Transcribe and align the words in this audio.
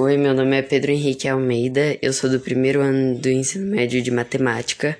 Oi, 0.00 0.16
meu 0.16 0.32
nome 0.32 0.56
é 0.56 0.62
Pedro 0.62 0.92
Henrique 0.92 1.26
Almeida, 1.26 1.98
eu 2.00 2.12
sou 2.12 2.30
do 2.30 2.38
primeiro 2.38 2.80
ano 2.80 3.18
do 3.18 3.28
ensino 3.28 3.66
médio 3.66 4.00
de 4.00 4.12
matemática 4.12 4.96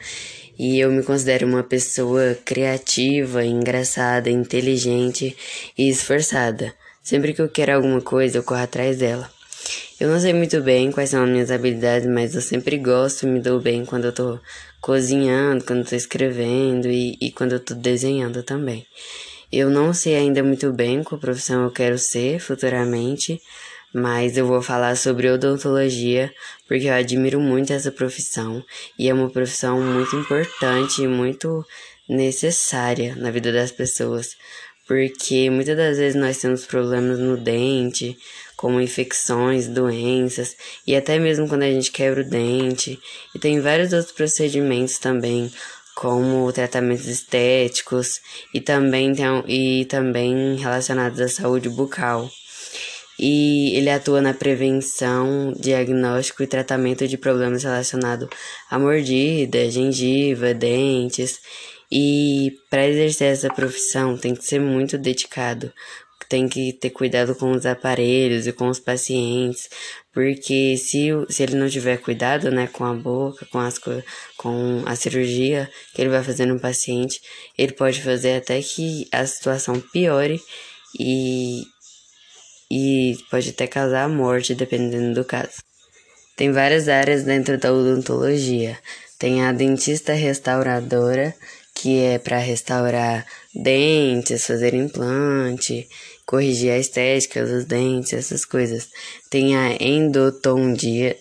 e 0.59 0.81
eu 0.81 0.91
me 0.91 1.05
considero 1.05 1.47
uma 1.47 1.63
pessoa 1.63 2.37
criativa, 2.45 3.45
engraçada, 3.45 4.29
inteligente 4.29 5.37
e 5.79 5.89
esforçada. 5.89 6.75
Sempre 7.01 7.33
que 7.33 7.41
eu 7.41 7.49
quero 7.49 7.77
alguma 7.77 8.01
coisa, 8.01 8.39
eu 8.39 8.43
corro 8.43 8.61
atrás 8.61 8.99
dela. 8.99 9.31
Eu 10.01 10.09
não 10.09 10.19
sei 10.19 10.33
muito 10.33 10.61
bem 10.63 10.91
quais 10.91 11.11
são 11.11 11.23
as 11.23 11.31
minhas 11.31 11.53
habilidades, 11.53 12.09
mas 12.09 12.35
eu 12.35 12.41
sempre 12.41 12.77
gosto 12.77 13.25
e 13.25 13.31
me 13.31 13.39
dou 13.39 13.61
bem 13.61 13.85
quando 13.85 14.07
eu 14.07 14.13
tô 14.13 14.41
cozinhando, 14.81 15.65
quando 15.65 15.79
eu 15.79 15.87
tô 15.87 15.95
escrevendo 15.95 16.89
e, 16.89 17.17
e 17.21 17.31
quando 17.31 17.53
eu 17.53 17.61
tô 17.61 17.73
desenhando 17.73 18.43
também. 18.43 18.85
Eu 19.51 19.71
não 19.71 19.95
sei 19.95 20.17
ainda 20.17 20.43
muito 20.43 20.73
bem 20.73 21.05
qual 21.05 21.21
profissão 21.21 21.63
eu 21.63 21.71
quero 21.71 21.97
ser 21.97 22.41
futuramente, 22.41 23.41
mas 23.93 24.37
eu 24.37 24.47
vou 24.47 24.61
falar 24.61 24.97
sobre 24.97 25.31
odontologia 25.31 26.33
porque 26.67 26.87
eu 26.87 26.95
admiro 26.95 27.41
muito 27.41 27.73
essa 27.73 27.91
profissão 27.91 28.65
e 28.99 29.09
é 29.09 29.15
uma 29.15 29.31
profissão 29.31 29.81
muito 29.81 30.15
importante 30.17 31.03
e 31.03 31.09
muito 31.09 31.65
necessária 32.09 33.15
na 33.17 33.31
vida 33.31 33.53
das 33.53 33.71
pessoas, 33.71 34.37
porque 34.87 35.51
muitas 35.51 35.77
das 35.77 35.99
vezes 35.99 36.21
nós 36.21 36.39
temos 36.39 36.65
problemas 36.65 37.19
no 37.19 37.37
dente, 37.37 38.17
como 38.57 38.81
infecções, 38.81 39.69
doenças 39.69 40.57
e 40.87 40.97
até 40.97 41.19
mesmo 41.19 41.49
quando 41.49 41.63
a 41.63 41.71
gente 41.71 41.93
quebra 41.93 42.23
o 42.23 42.29
dente, 42.29 42.99
e 43.35 43.39
tem 43.39 43.61
vários 43.61 43.93
outros 43.93 44.13
procedimentos 44.13 44.99
também 44.99 45.53
como 45.95 46.53
tratamentos 46.53 47.07
estéticos 47.07 48.21
e 48.55 48.61
também, 48.61 49.13
tem, 49.13 49.27
e 49.49 49.85
também 49.87 50.55
relacionados 50.57 51.21
à 51.21 51.29
saúde 51.29 51.69
bucal. 51.69 52.31
E 53.19 53.77
ele 53.77 53.91
atua 53.91 54.23
na 54.23 54.33
prevenção, 54.33 55.53
diagnóstico 55.59 56.43
e 56.43 56.47
tratamento 56.47 57.09
de 57.09 57.19
problemas 57.19 57.65
relacionados 57.65 58.29
à 58.71 58.79
mordida, 58.79 59.69
gengiva, 59.71 60.55
dentes. 60.55 61.41
E 61.91 62.53
para 62.71 62.87
exercer 62.87 63.33
essa 63.33 63.49
profissão 63.49 64.17
tem 64.17 64.35
que 64.35 64.45
ser 64.45 64.61
muito 64.61 64.97
dedicado, 64.99 65.73
tem 66.29 66.49
que 66.49 66.73
ter 66.75 66.91
cuidado 66.91 67.35
com 67.35 67.51
os 67.53 67.65
aparelhos 67.65 68.47
e 68.47 68.53
com 68.53 68.69
os 68.69 68.79
pacientes, 68.79 69.69
porque 70.13 70.77
se, 70.77 71.09
se 71.29 71.43
ele 71.43 71.57
não 71.57 71.69
tiver 71.69 71.97
cuidado, 71.99 72.51
né, 72.51 72.67
com 72.67 72.85
a 72.85 72.93
boca, 72.93 73.47
com 73.47 73.59
as 73.59 73.79
com 74.37 74.83
a 74.85 74.95
cirurgia 74.95 75.71
que 75.95 76.03
ele 76.03 76.11
vai 76.11 76.23
fazer 76.23 76.47
no 76.47 76.61
paciente, 76.61 77.21
ele 77.57 77.73
pode 77.73 78.03
fazer 78.03 78.37
até 78.37 78.61
que 78.61 79.09
a 79.11 79.25
situação 79.27 79.81
piore 79.81 80.41
e 80.99 81.63
e 82.71 83.17
pode 83.31 83.51
até 83.51 83.67
causar 83.67 84.05
a 84.05 84.09
morte 84.09 84.55
dependendo 84.55 85.15
do 85.15 85.25
caso. 85.25 85.63
Tem 86.37 86.53
várias 86.53 86.89
áreas 86.89 87.25
dentro 87.25 87.59
da 87.59 87.73
odontologia. 87.73 88.79
Tem 89.19 89.45
a 89.45 89.53
dentista 89.53 90.13
restauradora, 90.13 91.35
que 91.75 92.01
é 92.01 92.19
para 92.19 92.39
restaurar 92.39 93.27
dentes, 93.55 94.47
fazer 94.47 94.75
implante, 94.75 95.89
corrigir 96.25 96.71
a 96.71 96.79
estética 96.79 97.45
dos 97.45 97.65
dentes, 97.65 98.13
essas 98.13 98.45
coisas. 98.45 98.89
Tem 99.31 99.57
a 99.57 99.77
endodontia, 99.83 101.17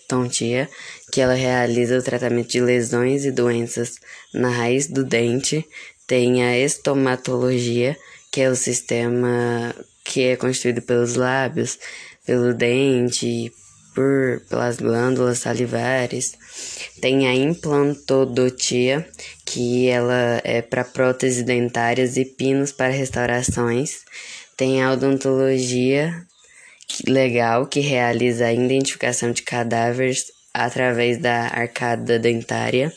que 1.12 1.22
ela 1.22 1.34
realiza 1.34 1.98
o 1.98 2.04
tratamento 2.04 2.50
de 2.50 2.62
lesões 2.62 3.26
e 3.26 3.32
doenças 3.32 3.96
na 4.34 4.50
raiz 4.50 4.88
do 4.88 5.04
dente. 5.04 5.66
Tem 6.06 6.44
a 6.44 6.58
estomatologia, 6.60 7.98
que 8.32 8.42
é 8.42 8.50
o 8.50 8.56
sistema 8.56 9.74
que 10.08 10.24
é 10.24 10.36
constituído 10.36 10.82
pelos 10.82 11.16
lábios, 11.16 11.78
pelo 12.26 12.54
dente, 12.54 13.52
por, 13.94 14.42
pelas 14.50 14.78
glândulas 14.78 15.40
salivares. 15.40 16.34
Tem 17.02 17.28
a 17.28 17.36
implantodontia, 17.36 19.08
que 19.46 19.88
ela 19.88 20.42
é 20.44 20.62
para 20.62 20.84
próteses 20.84 21.44
dentárias 21.44 22.16
e 22.16 22.24
pinos 22.24 22.72
para 22.72 22.90
restaurações. 22.90 24.00
Tem 24.56 24.82
a 24.82 24.92
odontologia 24.92 26.26
legal, 27.08 27.68
que 27.68 27.82
realiza 27.82 28.46
a 28.46 28.54
identificação 28.54 29.32
de 29.32 29.42
cadáveres 29.42 30.26
através 30.54 31.20
da 31.20 31.48
arcada 31.48 32.18
dentária. 32.18 32.92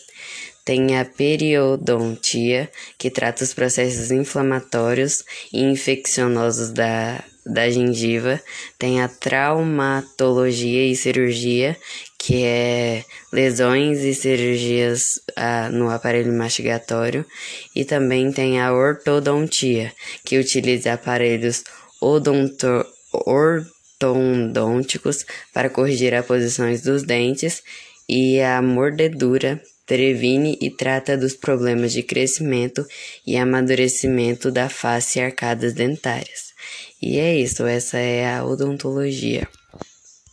Tem 0.71 0.97
a 0.97 1.05
periodontia, 1.05 2.71
que 2.97 3.11
trata 3.11 3.43
os 3.43 3.53
processos 3.53 4.13
inflamatórios 4.13 5.25
e 5.53 5.65
infecciososos 5.65 6.71
da, 6.71 7.25
da 7.45 7.69
gengiva. 7.69 8.41
Tem 8.79 9.03
a 9.03 9.09
traumatologia 9.09 10.87
e 10.87 10.95
cirurgia, 10.95 11.77
que 12.17 12.45
é 12.45 13.05
lesões 13.33 14.05
e 14.05 14.15
cirurgias 14.15 15.21
ah, 15.35 15.69
no 15.71 15.91
aparelho 15.91 16.33
mastigatório, 16.33 17.27
e 17.75 17.85
também 17.85 18.31
tem 18.31 18.61
a 18.61 18.73
ortodontia, 18.73 19.93
que 20.25 20.39
utiliza 20.39 20.93
aparelhos 20.93 21.65
odonto 22.01 22.87
ortodônticos 23.13 25.27
para 25.53 25.69
corrigir 25.69 26.15
as 26.15 26.25
posições 26.25 26.81
dos 26.81 27.03
dentes, 27.03 27.61
e 28.13 28.43
a 28.43 28.61
mordedura 28.61 29.63
previne 29.87 30.59
e 30.61 30.69
trata 30.69 31.17
dos 31.17 31.35
problemas 31.35 31.93
de 31.93 32.03
crescimento 32.03 32.85
e 33.25 33.37
amadurecimento 33.37 34.51
da 34.51 34.69
face 34.69 35.21
e 35.21 35.23
arcadas 35.23 35.75
dentárias. 35.75 36.53
E 37.01 37.21
é 37.21 37.37
isso, 37.37 37.65
essa 37.65 37.99
é 37.99 38.35
a 38.35 38.45
odontologia. 38.45 39.47